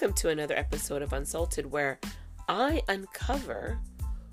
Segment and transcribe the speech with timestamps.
[0.00, 2.00] welcome to another episode of Unsalted where
[2.48, 3.78] I uncover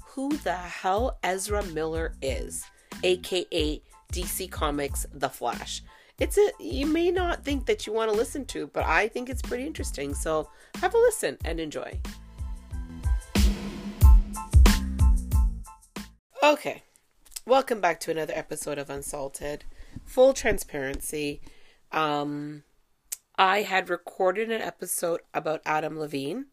[0.05, 2.63] who the hell Ezra Miller is,
[3.03, 3.81] aka
[4.13, 5.83] DC Comics The Flash.
[6.19, 9.29] It's a you may not think that you want to listen to, but I think
[9.29, 10.13] it's pretty interesting.
[10.13, 11.99] So have a listen and enjoy.
[16.41, 16.81] Okay.
[17.45, 19.65] Welcome back to another episode of Unsalted.
[20.05, 21.41] Full transparency.
[21.91, 22.63] Um
[23.37, 26.45] I had recorded an episode about Adam Levine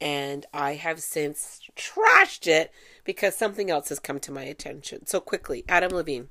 [0.00, 2.70] and I have since trashed it
[3.04, 5.06] because something else has come to my attention.
[5.06, 6.28] So quickly, Adam Levine.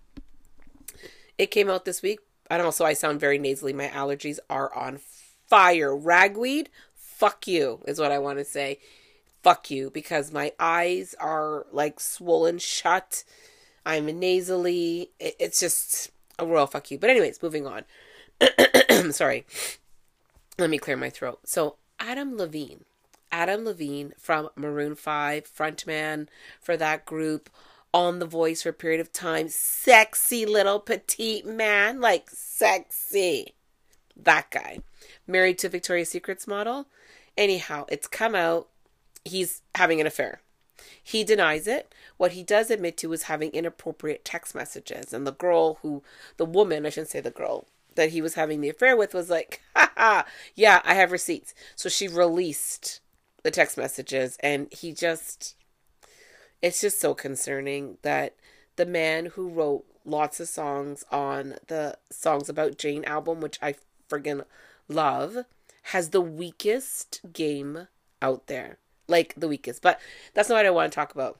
[1.38, 2.20] It came out this week.
[2.50, 3.73] and don't know, so I sound very nasally.
[3.73, 5.00] My allergies are on
[5.48, 5.96] fire.
[5.96, 8.80] Ragweed, fuck you, is what I want to say.
[9.44, 13.23] Fuck you, because my eyes are like swollen shut.
[13.86, 15.12] I'm nasally.
[15.20, 16.98] It's just oh, a royal fuck you.
[16.98, 17.84] But, anyways, moving on.
[19.12, 19.45] Sorry.
[20.59, 21.41] Let me clear my throat.
[21.45, 22.83] So, Adam Levine.
[23.31, 26.27] Adam Levine from Maroon 5, frontman
[26.59, 27.50] for that group,
[27.94, 29.50] on The Voice for a period of time.
[29.50, 33.53] Sexy little petite man, like sexy.
[34.16, 34.80] That guy.
[35.28, 36.88] Married to Victoria's Secrets model.
[37.38, 38.67] Anyhow, it's come out.
[39.23, 40.41] He's having an affair.
[41.03, 41.94] He denies it.
[42.17, 45.13] What he does admit to is having inappropriate text messages.
[45.13, 46.02] And the girl who,
[46.38, 47.67] the woman, I shouldn't say the girl,
[47.98, 51.53] that he was having the affair with was like, ha, yeah, I have receipts.
[51.76, 53.02] So she released
[53.44, 55.56] the text messages and he just
[56.62, 58.36] it's just so concerning that
[58.78, 63.75] the man who wrote lots of songs on the songs about Jane album, which I
[64.09, 64.44] friggin'
[64.88, 65.45] love,
[65.84, 67.88] has the weakest game
[68.22, 68.78] out there.
[69.08, 69.81] Like the weakest.
[69.81, 70.00] But
[70.34, 71.40] that's not what I want to talk about.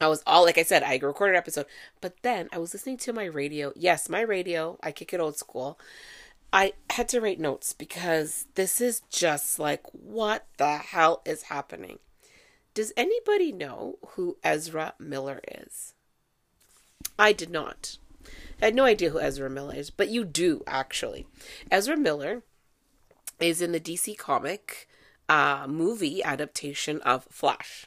[0.00, 1.66] I was all like I said, I recorded an episode,
[2.00, 3.72] but then I was listening to my radio.
[3.74, 4.78] Yes, my radio.
[4.82, 5.78] I kick it old school.
[6.52, 11.98] I had to write notes because this is just like what the hell is happening.
[12.74, 15.94] Does anybody know who Ezra Miller is?
[17.18, 17.98] I did not.
[18.62, 21.26] I had no idea who Ezra Miller is, but you do actually.
[21.70, 22.44] Ezra Miller
[23.40, 24.88] is in the DC comic
[25.28, 27.86] uh, movie adaptation of Flash.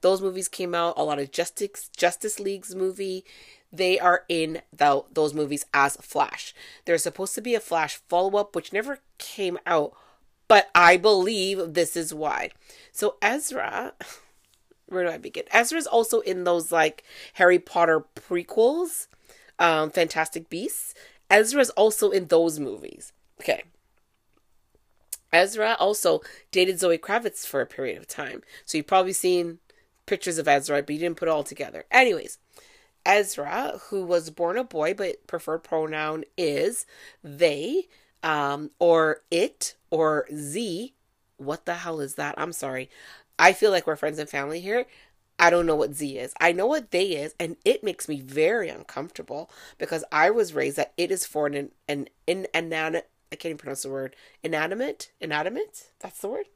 [0.00, 0.94] Those movies came out.
[0.96, 3.24] A lot of Justice Justice League's movie.
[3.72, 6.54] They are in the, those movies as Flash.
[6.84, 9.92] There's supposed to be a Flash follow up, which never came out,
[10.48, 12.50] but I believe this is why.
[12.92, 13.94] So Ezra,
[14.86, 15.44] where do I begin?
[15.52, 17.02] Ezra's also in those like
[17.34, 19.08] Harry Potter prequels,
[19.58, 20.94] um, Fantastic Beasts.
[21.28, 23.12] Ezra's also in those movies.
[23.40, 23.64] Okay.
[25.32, 28.42] Ezra also dated Zoe Kravitz for a period of time.
[28.64, 29.58] So you've probably seen
[30.06, 31.84] pictures of Ezra, but you didn't put it all together.
[31.90, 32.38] Anyways,
[33.04, 36.86] Ezra, who was born a boy but preferred pronoun is
[37.22, 37.88] they,
[38.22, 40.94] um, or it, or z.
[41.36, 42.34] What the hell is that?
[42.38, 42.88] I'm sorry.
[43.38, 44.86] I feel like we're friends and family here.
[45.38, 46.32] I don't know what Z is.
[46.40, 50.78] I know what they is, and it makes me very uncomfortable because I was raised
[50.78, 53.10] that it is for an an an inanimate.
[53.36, 55.12] I can't even pronounce the word inanimate.
[55.20, 55.90] Inanimate.
[56.00, 56.46] That's the word.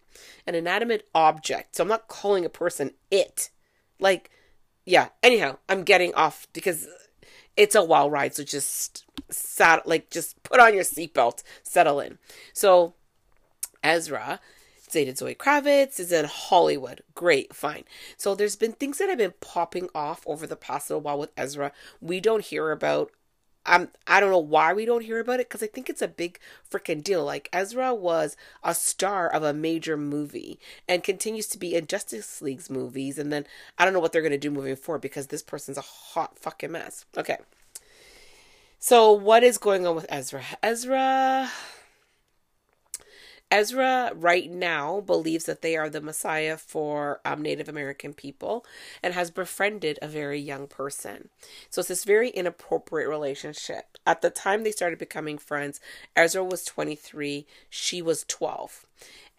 [0.46, 1.76] An inanimate object.
[1.76, 3.50] So I'm not calling a person it.
[3.98, 4.30] Like,
[4.86, 5.08] yeah.
[5.22, 6.88] Anyhow, I'm getting off because
[7.56, 8.34] it's a wild ride.
[8.34, 12.18] So just sat like just put on your seatbelt, settle in.
[12.54, 12.94] So
[13.82, 14.40] Ezra
[14.90, 17.02] dated Zoe Kravitz, is in Hollywood.
[17.14, 17.84] Great, fine.
[18.16, 21.30] So there's been things that have been popping off over the past little while with
[21.36, 21.72] Ezra.
[22.00, 23.12] We don't hear about.
[23.66, 26.08] Um, I don't know why we don't hear about it because I think it's a
[26.08, 26.38] big
[26.70, 27.24] freaking deal.
[27.24, 32.40] Like Ezra was a star of a major movie and continues to be in Justice
[32.40, 33.46] League's movies, and then
[33.78, 36.72] I don't know what they're gonna do moving forward because this person's a hot fucking
[36.72, 37.04] mess.
[37.16, 37.38] Okay.
[38.78, 40.42] So what is going on with Ezra?
[40.62, 41.50] Ezra
[43.50, 48.64] Ezra right now believes that they are the Messiah for um, Native American people
[49.02, 51.30] and has befriended a very young person.
[51.68, 53.98] So it's this very inappropriate relationship.
[54.06, 55.80] At the time they started becoming friends,
[56.14, 58.86] Ezra was 23, she was 12.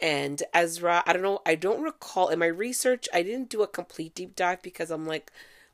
[0.02, 3.68] And Ezra, I don't know, I don't recall in my research, I didn't do a
[3.68, 5.32] complete deep dive because I'm like,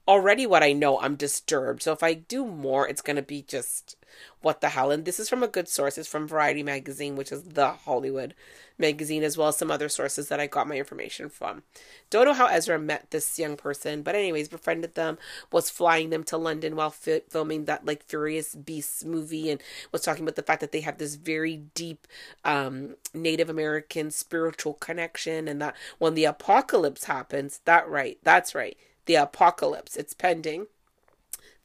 [0.08, 1.84] already what I know, I'm disturbed.
[1.84, 3.96] So if I do more, it's going to be just
[4.42, 4.92] what the hell.
[4.92, 5.98] And this is from a good source.
[5.98, 8.34] It's from Variety Magazine, which is the Hollywood
[8.78, 11.64] magazine, as well as some other sources that I got my information from.
[12.10, 15.18] Don't know how Ezra met this young person, but anyways, befriended them,
[15.52, 19.62] was flying them to London while fi- filming that like Furious Beasts movie, and
[19.92, 22.08] was talking about the fact that they have this very deep
[22.46, 28.78] um, Native American spiritual connection, and that when the apocalypse happens, that right, that's right,
[29.08, 30.68] the apocalypse, it's pending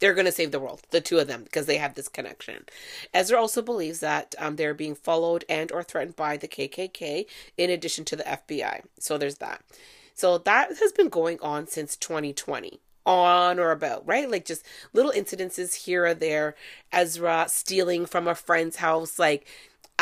[0.02, 2.64] they're going to save the world, the two of them, because they have this connection.
[3.14, 7.24] Ezra also believes that um, they're being followed and or threatened by the KKK
[7.56, 8.80] in addition to the FBI.
[8.98, 9.62] So there's that.
[10.12, 14.28] So that has been going on since 2020 on or about, right?
[14.28, 16.56] Like just little incidences here or there.
[16.90, 19.46] Ezra stealing from a friend's house, like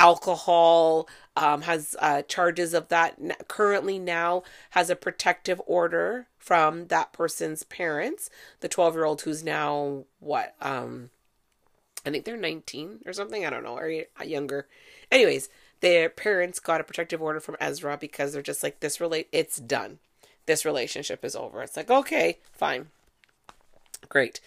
[0.01, 3.19] alcohol, um, has uh, charges of that.
[3.49, 8.31] Currently, now has a protective order from that person's parents.
[8.61, 10.55] The twelve year old who's now what?
[10.61, 11.11] Um,
[12.05, 13.47] I think they're nineteen or something.
[13.47, 14.67] I don't know, or younger.
[15.13, 15.49] Anyways,
[15.81, 19.01] their parents got a protective order from Ezra because they're just like this.
[19.01, 19.99] Relate, it's done.
[20.47, 21.63] This relationship is over.
[21.63, 22.89] It's like okay, fine,
[24.09, 24.41] great.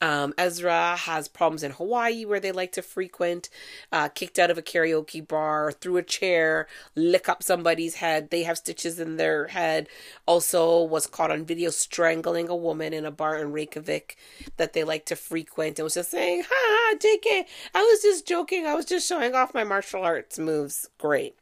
[0.00, 3.48] Um, Ezra has problems in Hawaii where they like to frequent,
[3.92, 8.30] uh, kicked out of a karaoke bar, threw a chair, lick up somebody's head.
[8.30, 9.88] They have stitches in their head.
[10.26, 14.16] Also, was caught on video strangling a woman in a bar in Reykjavik
[14.56, 17.44] that they like to frequent and was just saying, ha ha, JK,
[17.74, 18.66] I was just joking.
[18.66, 20.88] I was just showing off my martial arts moves.
[20.98, 21.36] Great.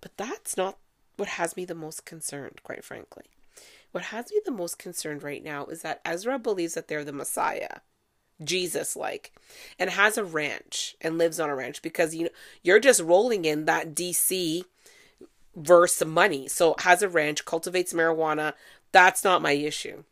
[0.00, 0.78] But that's not
[1.16, 3.24] what has me the most concerned, quite frankly.
[3.92, 7.12] What has me the most concerned right now is that Ezra believes that they're the
[7.12, 7.78] Messiah.
[8.42, 9.32] Jesus like
[9.78, 12.30] and has a ranch and lives on a ranch because you know
[12.62, 14.64] you're just rolling in that DC
[15.56, 16.48] verse money.
[16.48, 18.54] So has a ranch, cultivates marijuana.
[18.92, 20.04] That's not my issue.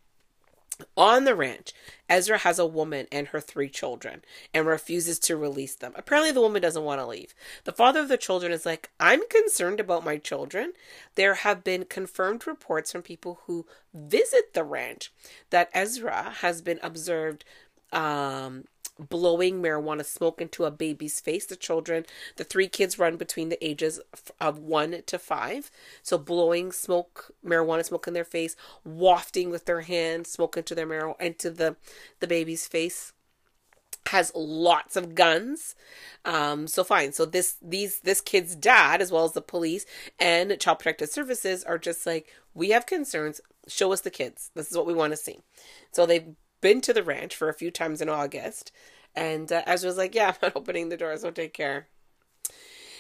[0.95, 1.73] On the ranch,
[2.07, 5.93] Ezra has a woman and her three children and refuses to release them.
[5.97, 7.35] Apparently, the woman doesn't want to leave.
[7.65, 10.75] The father of the children is like, I'm concerned about my children.
[11.15, 13.65] There have been confirmed reports from people who
[13.95, 15.11] visit the ranch
[15.49, 17.47] that Ezra has been observed
[17.93, 18.65] um,
[18.99, 21.47] blowing marijuana smoke into a baby's face.
[21.47, 22.07] The children,
[22.37, 24.01] the three kids run between the ages
[24.41, 25.71] of one to five.
[26.03, 30.87] So blowing smoke, marijuana smoke in their face, wafting with their hand smoke into their
[30.87, 31.77] marijuana into the
[32.21, 33.13] the baby's face.
[34.11, 35.75] Has lots of guns,
[36.25, 37.13] um, so fine.
[37.13, 39.85] So this these this kid's dad, as well as the police
[40.21, 43.41] and Child Protective Services, are just like, we have concerns.
[43.67, 44.53] Show us the kids.
[44.55, 45.41] This is what we want to see.
[45.91, 46.37] So they
[46.67, 48.73] been to the ranch for a few times in August,
[49.15, 51.87] and uh, Ezra was like, "Yeah, I'm not opening the door, so take care."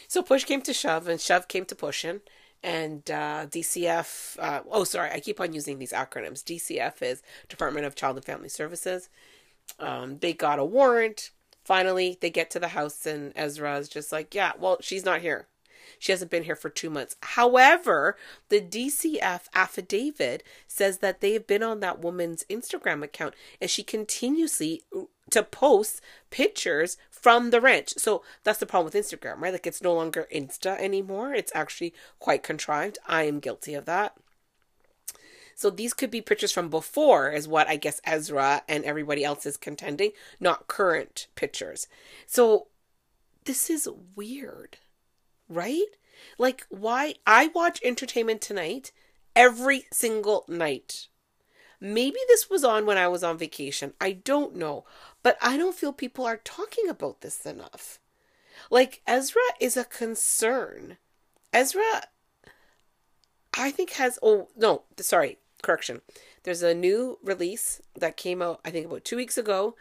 [0.06, 2.20] So push came to shove, and shove came to pushing,
[2.62, 4.38] and uh, DCF.
[4.38, 6.44] Uh, oh, sorry, I keep on using these acronyms.
[6.44, 9.08] DCF is Department of Child and Family Services.
[9.80, 11.32] Um, they got a warrant.
[11.64, 15.22] Finally, they get to the house, and Ezra is just like, "Yeah, well, she's not
[15.22, 15.48] here.
[15.98, 17.16] She hasn't been here for two months.
[17.22, 18.16] However,
[18.48, 23.82] the DCF affidavit says that they have been on that woman's Instagram account and she
[23.82, 26.00] continuously uh, to post
[26.30, 27.94] pictures from the ranch.
[27.96, 29.52] So that's the problem with Instagram, right?
[29.52, 31.34] Like it's no longer Insta anymore.
[31.34, 32.98] It's actually quite contrived.
[33.06, 34.16] I am guilty of that.
[35.56, 39.46] So these could be pictures from before, is what I guess Ezra and everybody else
[39.46, 41.88] is contending, not current pictures.
[42.26, 42.66] So
[43.44, 44.76] this is weird
[45.48, 45.86] right?
[46.38, 47.14] Like, why?
[47.26, 48.92] I watch Entertainment Tonight
[49.34, 51.08] every single night.
[51.80, 53.92] Maybe this was on when I was on vacation.
[54.00, 54.84] I don't know.
[55.22, 57.98] But I don't feel people are talking about this enough.
[58.70, 60.96] Like, Ezra is a concern.
[61.52, 62.02] Ezra,
[63.56, 64.18] I think, has.
[64.22, 66.00] Oh, no, sorry, correction.
[66.44, 69.74] There's a new release that came out, I think, about two weeks ago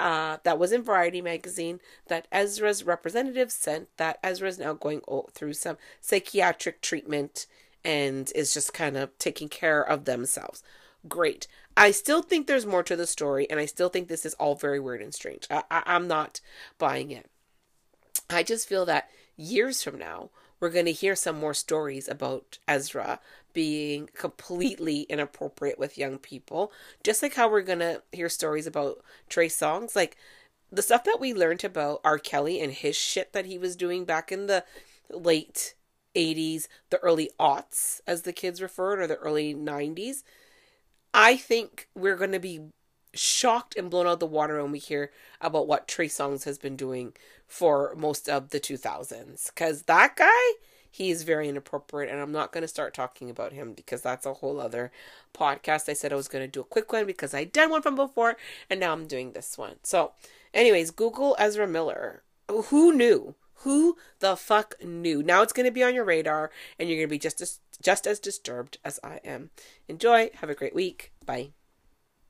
[0.00, 5.52] uh, that was in Variety magazine that Ezra's representative sent that Ezra's now going through
[5.52, 7.46] some psychiatric treatment
[7.84, 10.62] and is just kind of taking care of themselves.
[11.08, 11.46] Great.
[11.76, 14.54] I still think there's more to the story, and I still think this is all
[14.54, 15.46] very weird and strange.
[15.50, 16.40] I, I, I'm not
[16.78, 17.30] buying it.
[18.28, 22.58] I just feel that years from now, we're going to hear some more stories about
[22.68, 23.20] Ezra
[23.52, 26.72] being completely inappropriate with young people.
[27.02, 29.94] Just like how we're going to hear stories about Trey Songz.
[29.94, 30.16] Like
[30.70, 32.18] the stuff that we learned about R.
[32.18, 34.64] Kelly and his shit that he was doing back in the
[35.10, 35.74] late
[36.14, 40.22] 80s, the early aughts, as the kids referred, or the early 90s.
[41.12, 42.60] I think we're going to be
[43.12, 46.76] shocked and blown out the water when we hear about what Trey Songz has been
[46.76, 47.12] doing
[47.46, 49.46] for most of the 2000s.
[49.46, 50.52] Because that guy
[50.90, 54.34] he's very inappropriate and i'm not going to start talking about him because that's a
[54.34, 54.90] whole other
[55.34, 55.88] podcast.
[55.88, 57.94] I said i was going to do a quick one because I'd done one from
[57.94, 58.36] before
[58.68, 59.76] and now i'm doing this one.
[59.82, 60.12] So
[60.52, 62.22] anyways google ezra miller.
[62.48, 63.34] Who knew?
[63.62, 65.22] Who the fuck knew?
[65.22, 67.60] Now it's going to be on your radar and you're going to be just as
[67.82, 69.50] just as disturbed as i am.
[69.88, 70.30] Enjoy.
[70.40, 71.12] Have a great week.
[71.24, 71.52] Bye